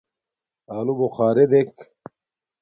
آلݸبُخݳرݺ 0.77 1.45
دݵک. 1.51 1.75